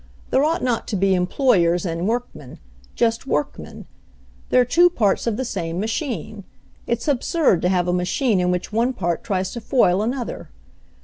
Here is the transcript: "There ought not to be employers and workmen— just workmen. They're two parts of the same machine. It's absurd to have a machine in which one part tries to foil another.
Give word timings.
"There 0.31 0.43
ought 0.43 0.63
not 0.63 0.87
to 0.87 0.95
be 0.95 1.13
employers 1.13 1.85
and 1.85 2.07
workmen— 2.07 2.57
just 2.95 3.27
workmen. 3.27 3.85
They're 4.49 4.65
two 4.65 4.89
parts 4.89 5.27
of 5.27 5.37
the 5.37 5.45
same 5.45 5.79
machine. 5.79 6.43
It's 6.87 7.07
absurd 7.07 7.61
to 7.61 7.69
have 7.69 7.87
a 7.87 7.93
machine 7.93 8.39
in 8.39 8.49
which 8.49 8.73
one 8.73 8.93
part 8.93 9.23
tries 9.23 9.51
to 9.51 9.61
foil 9.61 10.01
another. 10.01 10.49